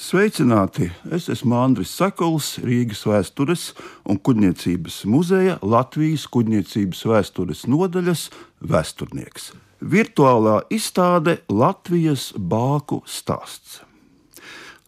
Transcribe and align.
Sveicināti! 0.00 0.86
Es 1.12 1.26
esmu 1.28 1.58
Andris 1.60 1.90
Sakals, 1.92 2.54
Rīgas 2.64 3.02
vēstures 3.04 3.64
un 4.08 4.16
kuģniecības 4.16 5.02
muzeja 5.12 5.58
Latvijas 5.60 6.22
kuģniecības 6.32 7.02
vēstures 7.10 7.66
nodaļas 7.68 8.22
vēsturnieks. 8.64 9.50
Virtuālā 9.84 10.54
izstāde 10.72 11.34
Latvijas 11.52 12.30
bāku 12.32 13.02
stāsts. 13.04 13.82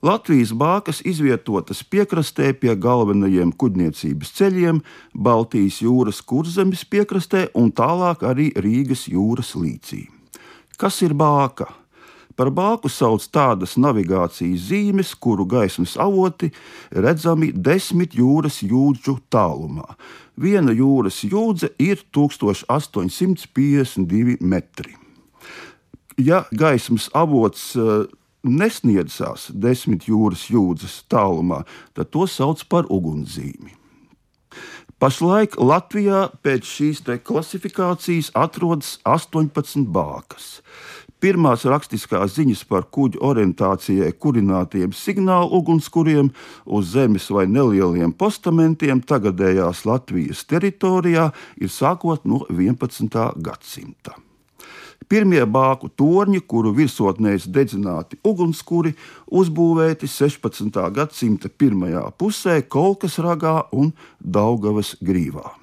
Latvijas 0.01 0.55
bākas 0.57 1.03
izvietotas 1.05 1.85
piekrastē 1.85 2.55
pie 2.57 2.73
galvenajiem 2.73 3.53
kuģniecības 3.53 4.33
ceļiem, 4.41 4.81
Baltijas 5.13 5.83
jūras 5.85 6.25
kurzemes 6.25 6.89
piekrastē 6.89 7.51
un 7.53 7.69
tālāk 7.69 8.25
arī 8.33 8.49
Rīgas 8.57 9.05
jūras 9.13 9.53
līcī. 9.61 10.07
Kas 10.81 11.05
ir 11.05 11.13
bāka? 11.13 11.69
Par 12.37 12.51
bāku 12.55 12.89
sauc 12.89 13.23
tādas 13.35 13.77
navigācijas 13.77 14.61
zīmes, 14.71 15.15
kuru 15.15 15.45
gaismas 15.49 15.97
avoti 16.01 16.51
redzami 16.91 17.53
desmit 17.53 18.15
jūras 18.17 18.63
jūdžu 18.65 19.19
tālumā. 19.33 19.97
Viena 20.37 20.73
jūras 20.73 21.25
jūdze 21.27 21.69
ir 21.83 21.99
1852 22.17 24.37
metri. 24.41 24.97
Ja 26.17 26.45
gaismas 26.53 27.11
avots 27.17 27.77
eh, 27.77 28.07
nesniedzās 28.43 29.51
desmit 29.53 30.09
jūras 30.09 30.51
jūdzes 30.51 31.05
tālumā, 31.13 31.65
tad 31.95 32.11
to 32.13 32.27
sauc 32.27 32.65
par 32.69 32.85
ugunszīmi. 32.91 33.83
Pašlaik 35.03 35.57
Latvijā 35.59 36.29
pēc 36.47 36.63
šīs 36.63 37.01
klasifikācijas 37.27 38.29
atrodas 38.39 39.01
18 39.03 39.89
bākas. 39.91 40.61
Pirmās 41.23 41.63
rakstiskās 41.71 42.33
ziņas 42.35 42.65
par 42.67 42.89
kuģu 42.91 43.21
orientācijai 43.23 44.09
kurinātiem 44.19 44.91
signālu 44.91 45.53
ugunskuriem 45.61 46.33
uz 46.67 46.89
zemes 46.97 47.29
vai 47.31 47.45
nelieliem 47.47 48.11
postamentiem 48.19 49.05
tagadējās 49.07 49.85
Latvijas 49.87 50.43
teritorijā 50.51 51.29
ir 51.63 51.71
sākot 51.71 52.27
no 52.27 52.43
11. 52.51 53.23
gadsimta. 53.39 54.19
Pirmie 55.07 55.47
bāku 55.47 55.93
torņi, 55.95 56.43
kuru 56.43 56.75
virsotnēs 56.75 57.47
dedzināti 57.47 58.19
ugunskuri, 58.27 58.97
uzbūvēti 59.31 60.11
16. 60.11 60.85
gadsimta 60.91 61.55
pirmajā 61.55 62.09
pusē 62.19 62.63
Kolkas 62.67 63.23
ragā 63.23 63.61
un 63.71 63.95
Daugavas 64.19 64.97
grīvā 64.99 65.62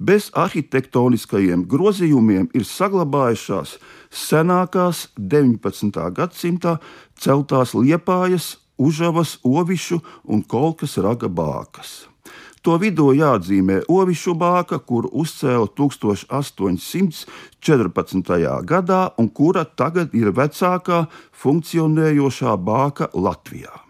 bez 0.00 0.30
arhitektoniskajiem 0.32 1.66
grozījumiem 1.68 2.48
ir 2.56 2.64
saglabājušās 2.64 3.76
senākās 4.10 5.08
19. 5.16 5.92
gadsimta 6.16 6.78
celtās 7.20 7.74
liepājas, 7.76 8.56
užavas, 8.80 9.38
ovišu 9.44 10.00
un 10.24 10.42
kolkas 10.42 10.96
raga 11.04 11.28
bākas. 11.28 12.10
To 12.60 12.76
vidū 12.76 13.14
jāatzīmē 13.16 13.88
Ovišu 13.88 14.34
bāka, 14.36 14.76
kuru 14.84 15.08
uzcēla 15.22 15.64
1814. 15.80 17.24
gadā 18.68 19.02
un 19.16 19.28
kura 19.32 19.64
tagad 19.64 20.12
ir 20.12 20.28
vecākā 20.36 21.08
funkcionējošā 21.32 22.56
bāka 22.60 23.08
Latvijā. 23.16 23.89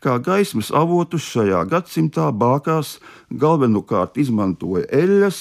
Kā 0.00 0.14
gaismas 0.16 0.70
avotus 0.72 1.26
šajā 1.28 1.58
gadsimtā 1.68 2.30
bākās 2.32 2.94
galvenokārt 3.36 4.16
izmantoja 4.16 4.86
eļļas, 4.96 5.40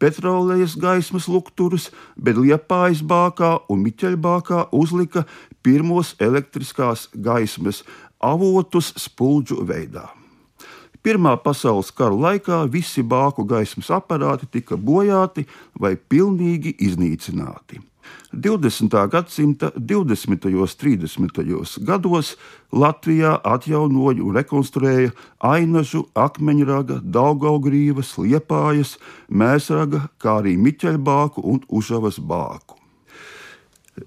petrolejas 0.00 0.76
gaismas 0.80 1.26
lukturus, 1.28 1.90
bet 2.16 2.38
Liepājas 2.40 3.02
bākā 3.04 3.58
un 3.68 3.82
Miķeļbākā 3.84 4.70
uzlika 4.72 5.26
pirmos 5.60 6.14
elektriskās 6.24 7.10
gaismas 7.12 7.82
avotus 8.24 8.94
spuldžu 8.96 9.60
veidā. 9.68 10.06
Pirmā 11.04 11.36
pasaules 11.44 11.92
kara 11.92 12.16
laikā 12.16 12.62
visi 12.72 13.04
bāku 13.04 13.44
gaismas 13.44 13.92
aparāti 13.92 14.48
tika 14.56 14.80
bojāti 14.80 15.44
vai 15.78 15.94
pilnīgi 15.96 16.74
iznīcināti. 16.88 17.84
20. 18.32 19.08
gadsimta 19.08 19.70
20. 19.76 20.46
un 20.52 20.66
30. 20.68 21.84
gados 21.84 22.36
Latvijā 22.72 23.38
atjaunoja 23.44 24.22
un 24.22 24.36
rekonstruēja 24.36 25.12
ainažu, 25.40 26.04
akmeņraga, 26.14 27.00
daugaugrīvas, 27.02 28.16
liepājas, 28.20 28.98
mēsraga, 29.28 30.08
kā 30.20 30.40
arī 30.42 30.58
miķeļbāku 30.60 31.44
un 31.44 31.62
užavas 31.68 32.20
bāku. 32.20 32.76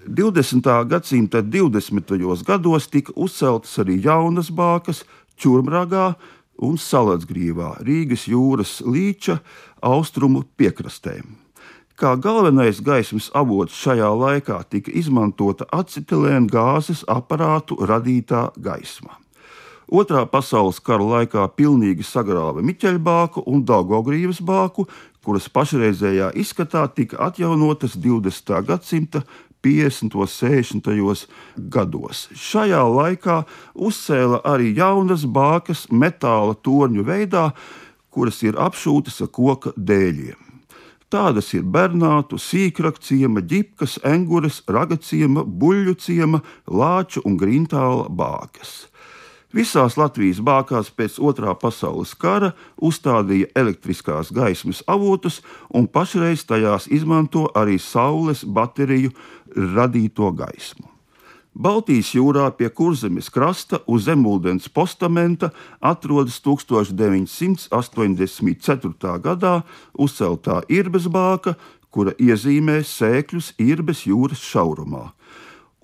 20. 0.06 0.70
gadsimta 0.88 1.42
20. 1.42 2.44
gados 2.46 2.88
tika 2.88 3.12
uzceltas 3.16 3.78
arī 3.78 3.98
jaunas 4.04 4.50
bākas, 4.50 5.04
Čurmragā 5.36 6.14
un 6.62 6.78
Salacgrīvā, 6.78 7.80
Rīgas 7.82 8.28
jūras 8.30 8.80
līča 8.86 9.40
austrumu 9.82 10.44
piekrastēm. 10.56 11.34
Kā 12.02 12.16
galvenais 12.18 12.80
gaismas 12.82 13.28
avots 13.30 13.76
šajā 13.78 14.08
laikā 14.18 14.56
tika 14.74 14.90
izmantota 14.98 15.68
acetilēna 15.70 16.50
gāzes 16.50 17.04
aparātu 17.06 17.76
radītā 17.78 18.40
gaisma. 18.58 19.20
Otrā 19.86 20.24
pasaules 20.26 20.80
kara 20.82 21.06
laikā 21.12 21.46
pilnīgi 21.54 22.02
sagrāva 22.02 22.58
Miķeļbāku 22.66 23.46
un 23.46 23.62
Daugogrības 23.62 24.42
bāku, 24.42 24.88
kuras 25.22 25.46
pašreizējā 25.46 26.32
izskatā 26.42 26.88
tika 26.90 27.22
atjaunotas 27.28 27.94
20. 27.94 28.50
gadsimta 28.66 29.22
50. 29.62 30.18
un 30.18 30.26
60. 30.26 31.26
gados. 31.70 32.26
Šajā 32.34 32.82
laikā 32.98 33.44
uzcēla 33.78 34.42
arī 34.42 34.74
jaunas 34.74 35.22
bākas 35.22 35.86
metāla 35.86 36.58
torņu 36.58 37.06
veidā, 37.06 37.52
kuras 38.10 38.42
ir 38.42 38.58
apšūtas 38.58 39.22
ar 39.22 39.30
koka 39.30 39.78
dēļiem. 39.78 40.51
Tādas 41.12 41.50
ir 41.52 41.66
Bernātu, 41.68 42.38
Sīkrakciema, 42.40 43.42
Ģipkas, 43.44 43.98
Engures, 44.08 44.62
Ragaciema, 44.64 45.42
Buļļu 45.44 45.92
ciema, 46.00 46.40
Lāču 46.64 47.20
un 47.28 47.36
Grintāla 47.36 48.06
bākas. 48.08 48.86
Visās 49.52 49.98
Latvijas 50.00 50.40
bākās 50.40 50.88
pēc 50.96 51.18
otrā 51.20 51.52
pasaules 51.60 52.14
kara 52.16 52.54
uzstādīja 52.80 53.50
elektriskās 53.60 54.32
gaismas 54.32 54.80
avotus, 54.88 55.42
un 55.68 55.84
pašreiz 55.84 56.46
tajās 56.48 56.88
izmanto 56.88 57.44
arī 57.52 57.76
saules 57.76 58.46
bateriju 58.48 59.12
radīto 59.76 60.32
gaismu. 60.32 60.91
Baltijas 61.52 62.14
jūrā 62.16 62.46
pie 62.56 62.70
kurzemes 62.72 63.26
krasta 63.28 63.84
uz 63.84 64.06
zemūdens 64.06 64.72
postamenta 64.72 65.52
atrodas 65.84 66.40
1984. 66.40 67.68
gadā 69.20 69.60
uzceltā 69.92 70.64
Irbes 70.72 71.12
bāka, 71.12 71.60
kura 71.92 72.16
iezīmē 72.16 72.80
sēkļus 72.88 73.60
Irbes 73.60 74.08
jūras 74.08 74.40
šaurumā. 74.40 75.12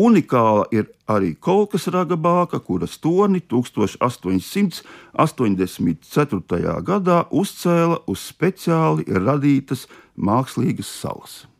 Unikāla 0.01 0.65
ir 0.73 0.89
arī 1.11 1.35
Kolkas 1.37 1.85
raga 1.93 2.17
bāka, 2.17 2.65
kuras 2.65 2.97
torni 2.97 3.45
1884. 3.45 4.81
gadā 6.81 7.29
uzcēla 7.29 8.01
uz 8.07 8.21
speciāli 8.33 9.05
radītas 9.05 9.85
mākslīgas 10.17 10.89
salas. 11.03 11.58